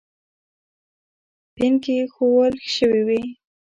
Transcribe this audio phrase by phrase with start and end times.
[1.55, 3.21] پنکې ایښوول شوې وې.